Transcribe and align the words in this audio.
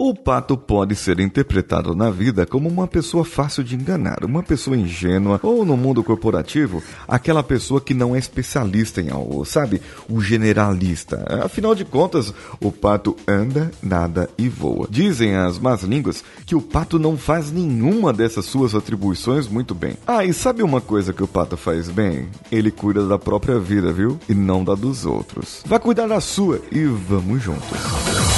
O 0.00 0.14
pato 0.14 0.56
pode 0.56 0.94
ser 0.94 1.18
interpretado 1.18 1.92
na 1.92 2.08
vida 2.08 2.46
como 2.46 2.68
uma 2.68 2.86
pessoa 2.86 3.24
fácil 3.24 3.64
de 3.64 3.74
enganar, 3.74 4.24
uma 4.24 4.44
pessoa 4.44 4.76
ingênua, 4.76 5.40
ou 5.42 5.64
no 5.64 5.76
mundo 5.76 6.04
corporativo, 6.04 6.80
aquela 7.08 7.42
pessoa 7.42 7.80
que 7.80 7.92
não 7.92 8.14
é 8.14 8.18
especialista 8.20 9.00
em 9.00 9.10
algo, 9.10 9.44
sabe? 9.44 9.82
O 10.08 10.20
generalista. 10.20 11.42
Afinal 11.44 11.74
de 11.74 11.84
contas, 11.84 12.32
o 12.60 12.70
pato 12.70 13.16
anda, 13.26 13.72
nada 13.82 14.30
e 14.38 14.48
voa. 14.48 14.86
Dizem 14.88 15.34
as 15.34 15.58
más 15.58 15.82
línguas 15.82 16.22
que 16.46 16.54
o 16.54 16.62
pato 16.62 16.96
não 16.96 17.18
faz 17.18 17.50
nenhuma 17.50 18.12
dessas 18.12 18.44
suas 18.44 18.76
atribuições 18.76 19.48
muito 19.48 19.74
bem. 19.74 19.96
Ah, 20.06 20.24
e 20.24 20.32
sabe 20.32 20.62
uma 20.62 20.80
coisa 20.80 21.12
que 21.12 21.24
o 21.24 21.28
pato 21.28 21.56
faz 21.56 21.88
bem? 21.88 22.28
Ele 22.52 22.70
cuida 22.70 23.04
da 23.04 23.18
própria 23.18 23.58
vida, 23.58 23.92
viu? 23.92 24.16
E 24.28 24.32
não 24.32 24.62
da 24.62 24.76
dos 24.76 25.04
outros. 25.04 25.60
Vai 25.66 25.80
cuidar 25.80 26.06
da 26.06 26.20
sua 26.20 26.60
e 26.70 26.84
vamos 26.84 27.42
juntos. 27.42 28.37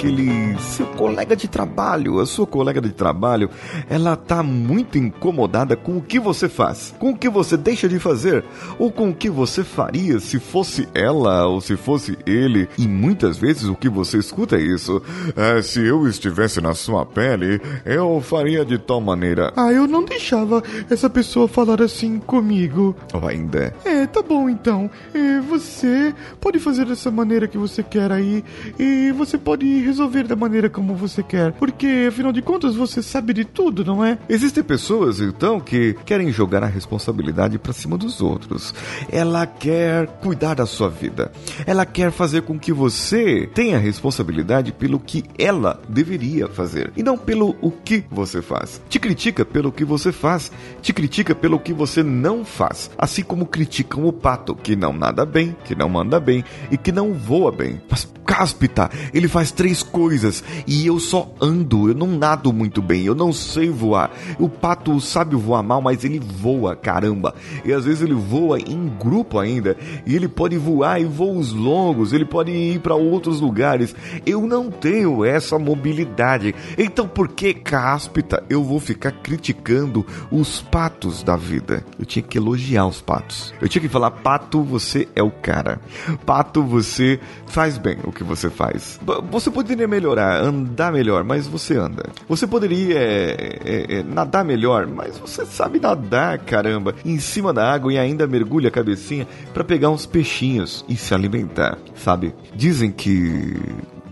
Aquele 0.00 0.58
seu 0.58 0.86
colega 0.86 1.36
de 1.36 1.46
trabalho, 1.46 2.20
a 2.20 2.26
sua 2.26 2.46
colega 2.46 2.80
de 2.80 2.90
trabalho, 2.90 3.50
ela 3.88 4.16
tá 4.16 4.42
muito 4.42 4.96
incomodada 4.96 5.76
com 5.76 5.98
o 5.98 6.00
que 6.00 6.18
você 6.18 6.48
faz, 6.48 6.94
com 6.98 7.10
o 7.10 7.16
que 7.16 7.28
você 7.28 7.54
deixa 7.54 7.86
de 7.86 7.98
fazer, 7.98 8.42
ou 8.78 8.90
com 8.90 9.10
o 9.10 9.14
que 9.14 9.28
você 9.28 9.62
faria 9.62 10.18
se 10.18 10.40
fosse 10.40 10.88
ela 10.94 11.46
ou 11.46 11.60
se 11.60 11.76
fosse 11.76 12.16
ele. 12.24 12.66
E 12.78 12.88
muitas 12.88 13.36
vezes 13.36 13.64
o 13.64 13.74
que 13.74 13.90
você 13.90 14.16
escuta 14.16 14.56
é 14.56 14.62
isso: 14.62 15.02
é, 15.36 15.60
se 15.60 15.80
eu 15.80 16.08
estivesse 16.08 16.62
na 16.62 16.72
sua 16.72 17.04
pele, 17.04 17.60
eu 17.84 18.22
faria 18.22 18.64
de 18.64 18.78
tal 18.78 19.02
maneira. 19.02 19.52
Ah, 19.54 19.70
eu 19.70 19.86
não 19.86 20.02
deixava 20.02 20.62
essa 20.88 21.10
pessoa 21.10 21.46
falar 21.46 21.82
assim 21.82 22.18
comigo. 22.18 22.96
Ou 23.12 23.28
ainda 23.28 23.74
é. 23.84 24.06
tá 24.06 24.22
bom 24.22 24.48
então. 24.48 24.90
É, 25.12 25.40
você 25.40 26.14
pode 26.40 26.58
fazer 26.58 26.86
dessa 26.86 27.10
maneira 27.10 27.46
que 27.46 27.58
você 27.58 27.82
quer 27.82 28.10
aí, 28.10 28.42
e 28.78 29.12
você 29.12 29.36
pode 29.36 29.89
resolver 29.90 30.24
da 30.24 30.36
maneira 30.36 30.70
como 30.70 30.94
você 30.94 31.22
quer. 31.22 31.52
Porque, 31.52 32.06
afinal 32.08 32.32
de 32.32 32.40
contas, 32.40 32.74
você 32.74 33.02
sabe 33.02 33.32
de 33.32 33.44
tudo, 33.44 33.84
não 33.84 34.04
é? 34.04 34.18
Existem 34.28 34.62
pessoas, 34.62 35.20
então, 35.20 35.60
que 35.60 35.94
querem 36.04 36.30
jogar 36.32 36.62
a 36.62 36.66
responsabilidade 36.66 37.58
para 37.58 37.72
cima 37.72 37.98
dos 37.98 38.20
outros. 38.20 38.72
Ela 39.10 39.46
quer 39.46 40.06
cuidar 40.20 40.54
da 40.54 40.66
sua 40.66 40.88
vida. 40.88 41.32
Ela 41.66 41.84
quer 41.84 42.10
fazer 42.10 42.42
com 42.42 42.58
que 42.58 42.72
você 42.72 43.48
tenha 43.52 43.78
responsabilidade 43.78 44.72
pelo 44.72 45.00
que 45.00 45.24
ela 45.38 45.80
deveria 45.88 46.48
fazer 46.48 46.92
e 46.96 47.02
não 47.02 47.18
pelo 47.18 47.56
o 47.60 47.70
que 47.70 48.04
você 48.10 48.40
faz. 48.40 48.80
Te 48.88 48.98
critica 48.98 49.44
pelo 49.44 49.72
que 49.72 49.84
você 49.84 50.12
faz, 50.12 50.52
te 50.80 50.92
critica 50.92 51.34
pelo 51.34 51.58
que 51.58 51.72
você 51.72 52.02
não 52.02 52.44
faz, 52.44 52.90
assim 52.96 53.22
como 53.22 53.46
criticam 53.46 54.06
o 54.06 54.12
pato 54.12 54.54
que 54.54 54.76
não 54.76 54.92
nada 54.92 55.26
bem, 55.26 55.56
que 55.64 55.74
não 55.74 55.88
manda 55.88 56.20
bem 56.20 56.44
e 56.70 56.76
que 56.76 56.92
não 56.92 57.12
voa 57.12 57.50
bem. 57.50 57.80
Mas 57.90 58.08
cáspita, 58.30 58.88
ele 59.12 59.26
faz 59.26 59.50
três 59.50 59.82
coisas 59.82 60.44
e 60.64 60.86
eu 60.86 61.00
só 61.00 61.34
ando, 61.40 61.88
eu 61.88 61.94
não 61.96 62.06
nado 62.06 62.52
muito 62.52 62.80
bem, 62.80 63.02
eu 63.02 63.14
não 63.14 63.32
sei 63.32 63.68
voar. 63.68 64.12
O 64.38 64.48
pato 64.48 65.00
sabe 65.00 65.34
voar 65.34 65.64
mal, 65.64 65.82
mas 65.82 66.04
ele 66.04 66.20
voa, 66.20 66.76
caramba. 66.76 67.34
E 67.64 67.72
às 67.72 67.84
vezes 67.84 68.02
ele 68.02 68.14
voa 68.14 68.60
em 68.60 68.86
grupo 69.00 69.36
ainda, 69.36 69.76
e 70.06 70.14
ele 70.14 70.28
pode 70.28 70.56
voar 70.56 71.00
em 71.00 71.06
voos 71.06 71.52
longos, 71.52 72.12
ele 72.12 72.24
pode 72.24 72.52
ir 72.52 72.78
para 72.78 72.94
outros 72.94 73.40
lugares. 73.40 73.96
Eu 74.24 74.46
não 74.46 74.70
tenho 74.70 75.24
essa 75.24 75.58
mobilidade. 75.58 76.54
Então 76.78 77.08
por 77.08 77.26
que 77.26 77.52
cáspita 77.52 78.44
eu 78.48 78.62
vou 78.62 78.78
ficar 78.78 79.10
criticando 79.10 80.06
os 80.30 80.62
patos 80.62 81.24
da 81.24 81.34
vida? 81.34 81.84
Eu 81.98 82.06
tinha 82.06 82.22
que 82.22 82.38
elogiar 82.38 82.86
os 82.86 83.00
patos. 83.00 83.52
Eu 83.60 83.68
tinha 83.68 83.82
que 83.82 83.88
falar, 83.88 84.12
pato, 84.12 84.62
você 84.62 85.08
é 85.16 85.22
o 85.22 85.32
cara. 85.32 85.80
Pato, 86.24 86.62
você 86.62 87.18
faz 87.48 87.76
bem 87.76 87.98
o 88.04 88.19
que 88.20 88.24
você 88.24 88.50
faz. 88.50 89.00
Você 89.30 89.50
poderia 89.50 89.88
melhorar, 89.88 90.42
andar 90.42 90.92
melhor, 90.92 91.24
mas 91.24 91.46
você 91.46 91.78
anda. 91.78 92.04
Você 92.28 92.46
poderia 92.46 92.98
é, 92.98 93.58
é, 93.64 93.94
é, 93.96 94.02
nadar 94.02 94.44
melhor, 94.44 94.86
mas 94.86 95.16
você 95.16 95.46
sabe 95.46 95.80
nadar, 95.80 96.38
caramba, 96.40 96.94
em 97.02 97.18
cima 97.18 97.50
da 97.50 97.72
água 97.72 97.90
e 97.90 97.98
ainda 97.98 98.26
mergulha 98.26 98.68
a 98.68 98.70
cabecinha 98.70 99.26
para 99.54 99.64
pegar 99.64 99.88
uns 99.88 100.04
peixinhos 100.04 100.84
e 100.86 100.96
se 100.96 101.14
alimentar, 101.14 101.78
sabe? 101.96 102.34
Dizem 102.54 102.92
que 102.92 103.56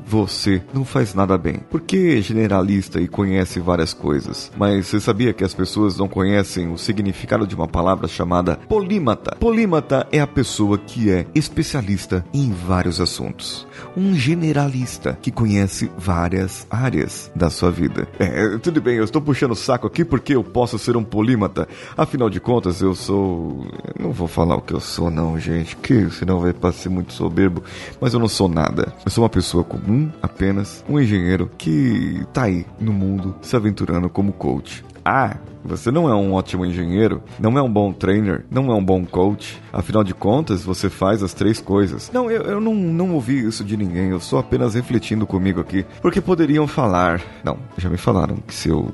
você 0.08 0.62
não 0.72 0.86
faz 0.86 1.12
nada 1.12 1.36
bem. 1.36 1.60
Porque 1.70 2.16
é 2.19 2.22
generalista 2.22 2.98
e 2.98 3.06
conhece 3.06 3.60
várias 3.60 3.92
coisas. 3.92 4.50
Mas 4.56 4.86
você 4.86 4.98
sabia 4.98 5.34
que 5.34 5.44
as 5.44 5.52
pessoas 5.52 5.98
não 5.98 6.08
conhecem 6.08 6.72
o 6.72 6.78
significado 6.78 7.46
de 7.46 7.54
uma 7.54 7.69
palavra 7.69 8.08
chamada 8.08 8.56
polímata? 8.56 9.36
Polímata 9.36 10.06
é 10.10 10.20
a 10.20 10.26
pessoa 10.26 10.78
que 10.78 11.10
é 11.10 11.26
especialista 11.34 12.24
em 12.32 12.50
vários 12.50 13.00
assuntos. 13.00 13.66
Um 13.94 14.14
generalista 14.14 15.19
que 15.20 15.30
conhece 15.30 15.91
várias 15.98 16.66
áreas 16.70 17.30
da 17.34 17.50
sua 17.50 17.70
vida. 17.70 18.08
É, 18.19 18.56
tudo 18.58 18.80
bem, 18.80 18.96
eu 18.96 19.04
estou 19.04 19.20
puxando 19.20 19.52
o 19.52 19.56
saco 19.56 19.86
aqui 19.86 20.04
porque 20.04 20.34
eu 20.34 20.42
posso 20.42 20.78
ser 20.78 20.96
um 20.96 21.04
polímata. 21.04 21.69
Afinal 21.96 22.30
de 22.30 22.40
contas, 22.40 22.80
eu 22.80 22.94
sou. 22.94 23.66
não 23.98 24.12
vou 24.12 24.26
falar 24.26 24.56
o 24.56 24.62
que 24.62 24.72
eu 24.72 24.80
sou, 24.80 25.10
não, 25.10 25.38
gente, 25.38 25.76
que 25.76 26.10
senão 26.10 26.40
vai 26.40 26.54
parecer 26.54 26.88
muito 26.88 27.12
soberbo. 27.12 27.62
Mas 28.00 28.14
eu 28.14 28.20
não 28.20 28.28
sou 28.28 28.48
nada. 28.48 28.92
Eu 29.04 29.10
sou 29.10 29.22
uma 29.22 29.30
pessoa 29.30 29.62
comum 29.62 29.97
um, 29.98 30.10
apenas, 30.22 30.84
um 30.88 31.00
engenheiro 31.00 31.50
que 31.59 32.25
tá 32.32 32.44
aí 32.44 32.64
no 32.81 32.92
mundo 32.92 33.34
se 33.42 33.56
aventurando 33.56 34.09
como 34.09 34.32
coach. 34.32 34.84
Ah, 35.04 35.36
você 35.64 35.91
não 35.91 36.09
é 36.09 36.14
um 36.14 36.34
ótimo 36.34 36.64
engenheiro, 36.64 37.22
não 37.38 37.59
é 37.59 37.62
um 37.62 37.72
bom 37.72 37.92
trainer, 37.92 38.44
não 38.50 38.70
é 38.70 38.75
um 38.75 38.84
bom 38.84 39.04
coach. 39.04 39.61
Afinal 39.72 40.05
de 40.05 40.14
contas, 40.14 40.62
você 40.62 40.90
faz 40.90 41.22
as 41.22 41.32
três 41.32 41.61
coisas. 41.61 42.11
Não, 42.12 42.31
eu, 42.31 42.43
eu 42.43 42.61
não, 42.61 42.75
não 42.75 43.14
ouvi 43.14 43.46
isso 43.46 43.64
de 43.64 43.76
ninguém, 43.76 44.11
eu 44.11 44.20
sou 44.20 44.38
apenas 44.38 44.75
refletindo 44.75 45.26
comigo 45.26 45.61
aqui. 45.61 45.84
Porque 46.02 46.20
poderiam 46.20 46.67
falar. 46.67 47.22
Não, 47.43 47.58
já 47.76 47.88
me 47.88 47.96
falaram 47.96 48.37
que 48.37 48.55
se 48.55 48.69
eu 48.69 48.88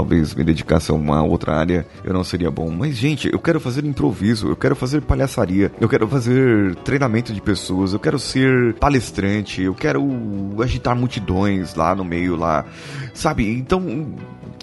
talvez 0.00 0.34
me 0.34 0.42
dedicasse 0.42 0.90
a 0.90 0.94
uma 0.94 1.22
outra 1.22 1.54
área, 1.54 1.86
eu 2.02 2.14
não 2.14 2.24
seria 2.24 2.50
bom. 2.50 2.70
Mas, 2.70 2.96
gente, 2.96 3.28
eu 3.30 3.38
quero 3.38 3.60
fazer 3.60 3.84
improviso, 3.84 4.48
eu 4.48 4.56
quero 4.56 4.74
fazer 4.74 5.02
palhaçaria, 5.02 5.70
eu 5.78 5.88
quero 5.88 6.08
fazer 6.08 6.74
treinamento 6.76 7.34
de 7.34 7.40
pessoas, 7.40 7.92
eu 7.92 7.98
quero 7.98 8.18
ser 8.18 8.72
palestrante, 8.74 9.60
eu 9.60 9.74
quero 9.74 10.02
agitar 10.62 10.96
multidões 10.96 11.74
lá 11.74 11.94
no 11.94 12.02
meio 12.02 12.34
lá, 12.34 12.64
sabe? 13.12 13.46
Então, 13.50 14.14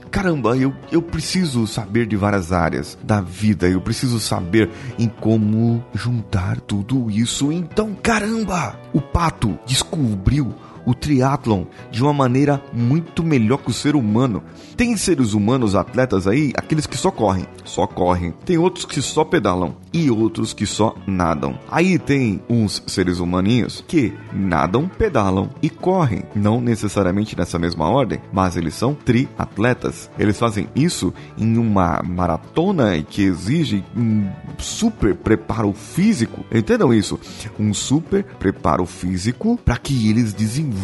caramba, 0.10 0.58
eu, 0.58 0.74
eu 0.92 1.04
preciso 1.04 1.68
saber 1.68 2.08
de 2.08 2.16
várias 2.16 2.52
áreas 2.52 2.98
da 3.04 3.22
vida, 3.22 3.70
eu 3.70 3.80
preciso 3.80 4.20
saber 4.20 4.72
em 4.98 5.08
como 5.08 5.86
juntar 5.94 6.60
tudo 6.62 7.12
isso. 7.12 7.52
Então, 7.52 7.94
caramba, 7.94 8.76
o 8.92 9.00
pato 9.00 9.56
descobriu 9.68 10.56
o 10.88 10.96
triatlon 10.96 11.66
de 11.92 12.02
uma 12.02 12.14
maneira 12.14 12.64
muito 12.72 13.22
melhor 13.22 13.58
que 13.58 13.70
o 13.70 13.74
ser 13.74 13.94
humano. 13.94 14.42
Tem 14.78 14.96
seres 14.96 15.34
humanos 15.34 15.76
atletas 15.76 16.26
aí, 16.26 16.54
aqueles 16.56 16.88
que 16.88 16.96
só 16.96 17.12
correm, 17.12 17.46
só 17.66 17.86
correm. 17.86 18.34
Tem 18.46 18.58
outros 18.58 18.86
que 18.86 19.02
só 19.02 19.26
pedalam 19.26 19.76
e 19.92 20.10
outros 20.10 20.54
que 20.54 20.66
só 20.66 20.96
nadam. 21.06 21.60
Aí 21.70 22.00
tem 22.00 22.42
uns 22.50 22.82
seres 22.88 23.20
humaninhos 23.20 23.84
que 23.86 24.14
nadam, 24.32 24.88
pedalam 24.88 25.50
e 25.62 25.70
correm, 25.70 26.24
não 26.34 26.62
necessariamente 26.62 27.38
nessa 27.38 27.60
mesma 27.60 27.90
ordem, 27.90 28.22
mas 28.32 28.56
eles 28.56 28.74
são 28.74 28.94
triatletas. 28.94 30.10
Eles 30.18 30.40
fazem 30.40 30.70
isso 30.74 31.14
em 31.38 31.58
uma 31.58 32.02
maratona 32.08 33.02
que 33.02 33.24
exige 33.24 33.84
um 33.96 34.30
super 34.58 35.16
preparo 35.16 35.74
físico. 35.74 36.46
Entendam 36.50 36.94
isso? 36.94 37.20
Um 37.60 37.74
super 37.74 38.24
preparo 38.24 38.86
físico 38.86 39.60
para 39.66 39.76
que 39.76 40.10
eles 40.10 40.32
desenvolvam 40.34 40.77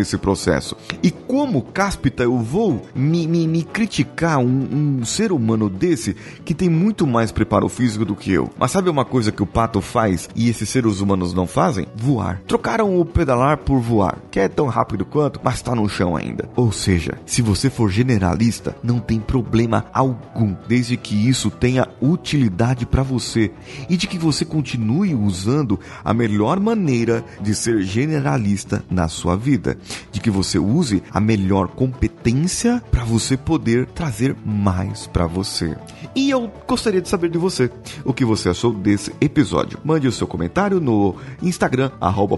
esse 0.00 0.18
processo. 0.18 0.76
E 1.02 1.10
como 1.10 1.62
cáspita 1.62 2.22
eu 2.22 2.38
vou 2.38 2.86
me, 2.94 3.26
me, 3.26 3.46
me 3.46 3.62
criticar 3.62 4.38
um, 4.38 5.00
um 5.00 5.04
ser 5.04 5.32
humano 5.32 5.68
desse 5.68 6.16
que 6.44 6.54
tem 6.54 6.68
muito 6.68 7.06
mais 7.06 7.30
preparo 7.30 7.68
físico 7.68 8.04
do 8.04 8.16
que 8.16 8.32
eu? 8.32 8.50
Mas 8.58 8.70
sabe 8.70 8.90
uma 8.90 9.04
coisa 9.04 9.32
que 9.32 9.42
o 9.42 9.46
pato 9.46 9.80
faz 9.80 10.28
e 10.34 10.48
esses 10.48 10.68
seres 10.68 11.00
humanos 11.00 11.32
não 11.34 11.46
fazem? 11.46 11.86
Voar. 11.94 12.40
Trocaram 12.46 12.98
o 12.98 13.04
pedalar 13.04 13.58
por 13.58 13.80
voar, 13.80 14.18
que 14.30 14.40
é 14.40 14.48
tão 14.48 14.66
rápido 14.66 15.04
quanto, 15.04 15.40
mas 15.42 15.62
tá 15.62 15.74
no 15.74 15.88
chão 15.88 16.16
ainda. 16.16 16.48
Ou 16.56 16.72
seja, 16.72 17.18
se 17.26 17.42
você 17.42 17.70
for 17.70 17.90
generalista, 17.90 18.76
não 18.82 18.98
tem 18.98 19.20
problema 19.20 19.86
algum, 19.92 20.54
desde 20.66 20.96
que 20.96 21.28
isso 21.28 21.50
tenha 21.50 21.88
utilidade 22.00 22.86
para 22.86 23.02
você 23.02 23.50
e 23.88 23.96
de 23.96 24.06
que 24.06 24.18
você 24.18 24.44
continue 24.44 25.14
usando 25.14 25.78
a 26.04 26.12
melhor 26.12 26.58
maneira 26.58 27.24
de 27.40 27.54
ser 27.54 27.82
generalista 27.82 28.84
na 28.90 29.08
sua 29.10 29.36
vida, 29.36 29.76
de 30.10 30.20
que 30.20 30.30
você 30.30 30.58
use 30.58 31.02
a 31.10 31.20
melhor 31.20 31.68
competência 31.68 32.82
para 32.90 33.04
você 33.04 33.36
poder 33.36 33.86
trazer 33.86 34.34
mais 34.44 35.06
para 35.06 35.26
você. 35.26 35.76
E 36.14 36.30
eu 36.30 36.50
gostaria 36.66 37.00
de 37.00 37.08
saber 37.08 37.30
de 37.30 37.38
você 37.38 37.70
o 38.04 38.12
que 38.12 38.24
você 38.24 38.48
achou 38.48 38.72
desse 38.72 39.12
episódio. 39.20 39.78
Mande 39.84 40.08
o 40.08 40.12
seu 40.12 40.26
comentário 40.26 40.80
no 40.80 41.14
Instagram 41.42 41.90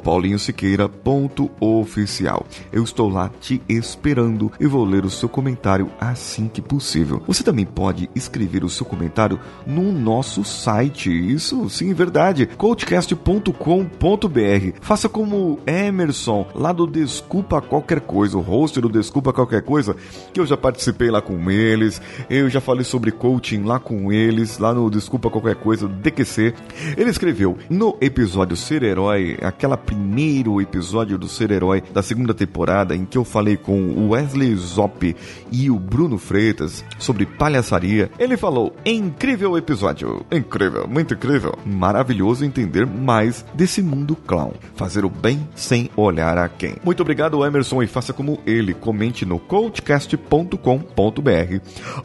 paulinhosiqueira.oficial. 0.02 2.44
Eu 2.72 2.82
estou 2.82 3.08
lá 3.08 3.30
te 3.40 3.62
esperando 3.68 4.50
e 4.58 4.66
vou 4.66 4.84
ler 4.84 5.04
o 5.04 5.10
seu 5.10 5.28
comentário 5.28 5.88
assim 6.00 6.48
que 6.48 6.60
possível. 6.60 7.22
Você 7.26 7.42
também 7.42 7.66
pode 7.66 8.08
escrever 8.14 8.62
o 8.64 8.68
seu 8.68 8.86
comentário 8.86 9.40
no 9.66 9.90
nosso 9.92 10.44
site. 10.44 11.10
Isso 11.10 11.68
sim, 11.70 11.94
verdade. 11.94 12.46
coachcast.com.br. 12.46 14.78
Faça 14.80 15.08
como 15.08 15.58
Emerson, 15.66 16.46
lá 16.62 16.73
do 16.73 16.87
Desculpa 16.87 17.61
Qualquer 17.61 18.00
Coisa, 18.00 18.38
o 18.38 18.41
host 18.41 18.81
do 18.81 18.88
Desculpa 18.88 19.32
Qualquer 19.32 19.62
Coisa, 19.62 19.97
que 20.32 20.38
eu 20.38 20.47
já 20.47 20.56
participei 20.56 21.11
lá 21.11 21.20
com 21.20 21.50
eles, 21.50 22.00
eu 22.31 22.49
já 22.49 22.61
falei 22.61 22.85
sobre 22.85 23.11
coaching 23.11 23.64
lá 23.64 23.81
com 23.81 24.12
eles, 24.12 24.59
lá 24.59 24.73
no 24.73 24.88
Desculpa 24.88 25.29
Qualquer 25.29 25.56
Coisa, 25.56 25.88
DQC. 25.88 26.55
Ele 26.97 27.11
escreveu 27.11 27.59
no 27.69 27.97
episódio 28.00 28.56
Ser 28.56 28.85
Herói, 28.85 29.37
aquela 29.43 29.76
primeiro 29.76 30.61
episódio 30.61 31.19
do 31.19 31.26
Ser 31.26 31.50
Herói 31.50 31.82
da 31.93 32.00
segunda 32.00 32.32
temporada, 32.32 32.94
em 32.94 33.05
que 33.05 33.19
eu 33.19 33.25
falei 33.25 33.56
com 33.56 33.81
o 33.81 34.11
Wesley 34.11 34.55
Zop 34.55 35.17
e 35.50 35.69
o 35.69 35.81
Bruno 35.81 36.17
Freitas 36.17 36.85
sobre 36.97 37.26
palhaçaria. 37.26 38.09
Ele 38.20 38.37
falou: 38.37 38.73
incrível 38.87 39.59
episódio, 39.59 40.25
incrível, 40.31 40.87
muito 40.87 41.14
incrível, 41.14 41.59
maravilhoso 41.67 42.44
entender 42.44 42.87
mais 42.87 43.44
desse 43.53 43.82
mundo 43.82 44.14
clown, 44.14 44.53
fazer 44.76 45.05
o 45.05 45.11
bem 45.11 45.49
sem 45.56 45.91
olhar 45.97 46.38
a 46.38 46.51
quem. 46.58 46.76
Muito 46.84 47.00
obrigado, 47.00 47.44
Emerson, 47.44 47.82
e 47.82 47.87
faça 47.87 48.12
como 48.12 48.38
ele, 48.46 48.75
comente 48.75 49.25
no 49.25 49.38
coachcast.com.br 49.38 50.56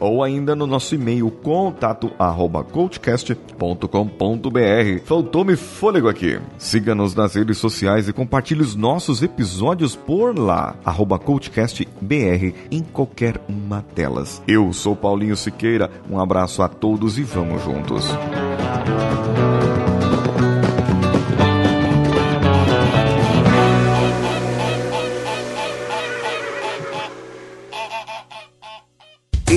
ou 0.00 0.22
ainda 0.22 0.54
no 0.54 0.66
nosso 0.66 0.94
e-mail 0.94 1.30
contato 1.30 2.10
coachcast.com.br. 2.72 5.02
Faltou-me 5.04 5.56
fôlego 5.56 6.08
aqui. 6.08 6.38
Siga-nos 6.56 7.14
nas 7.14 7.34
redes 7.34 7.58
sociais 7.58 8.08
e 8.08 8.12
compartilhe 8.12 8.62
os 8.62 8.74
nossos 8.74 9.22
episódios 9.22 9.94
por 9.94 10.38
lá, 10.38 10.74
arroba 10.84 11.18
coachcastbr 11.18 12.54
em 12.70 12.82
qualquer 12.82 13.40
uma 13.48 13.84
delas. 13.94 14.42
Eu 14.46 14.72
sou 14.72 14.96
Paulinho 14.96 15.36
Siqueira, 15.36 15.90
um 16.10 16.18
abraço 16.18 16.62
a 16.62 16.68
todos 16.68 17.18
e 17.18 17.22
vamos 17.22 17.62
juntos. 17.62 18.06